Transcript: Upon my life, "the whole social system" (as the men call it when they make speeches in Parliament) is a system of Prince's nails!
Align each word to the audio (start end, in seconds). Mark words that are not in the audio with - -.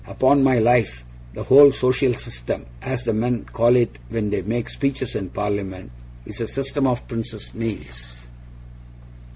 Upon 0.07 0.43
my 0.43 0.57
life, 0.57 1.05
"the 1.35 1.43
whole 1.43 1.71
social 1.71 2.11
system" 2.15 2.65
(as 2.81 3.03
the 3.03 3.13
men 3.13 3.45
call 3.45 3.75
it 3.75 3.99
when 4.09 4.31
they 4.31 4.41
make 4.41 4.67
speeches 4.67 5.13
in 5.13 5.29
Parliament) 5.29 5.91
is 6.25 6.41
a 6.41 6.47
system 6.47 6.87
of 6.87 7.07
Prince's 7.07 7.53
nails! 7.53 8.25